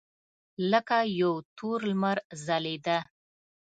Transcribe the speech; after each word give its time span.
لکه 0.71 0.97
یو 1.21 1.33
تور 1.57 1.79
لمر 1.89 2.17
ځلېده. 2.45 2.97